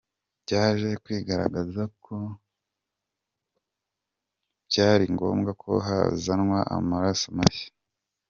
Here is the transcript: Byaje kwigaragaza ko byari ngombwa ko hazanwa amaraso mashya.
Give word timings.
Byaje 0.43 0.89
kwigaragaza 1.03 1.81
ko 2.05 2.15
byari 4.67 5.05
ngombwa 5.13 5.51
ko 5.61 5.71
hazanwa 5.87 6.59
amaraso 6.77 7.27
mashya. 7.37 7.69